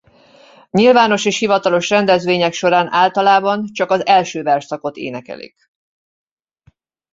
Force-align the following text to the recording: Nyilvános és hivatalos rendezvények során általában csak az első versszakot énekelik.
Nyilvános 0.69 1.25
és 1.25 1.37
hivatalos 1.39 1.89
rendezvények 1.89 2.53
során 2.53 2.87
általában 2.91 3.65
csak 3.71 3.89
az 3.91 4.05
első 4.05 4.43
versszakot 4.43 4.95
énekelik. 4.95 5.69